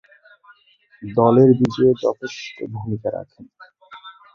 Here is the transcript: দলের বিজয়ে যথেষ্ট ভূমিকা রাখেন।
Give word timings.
দলের 1.03 1.49
বিজয়ে 1.59 1.91
যথেষ্ট 2.03 2.43
ভূমিকা 2.73 3.09
রাখেন। 3.11 3.45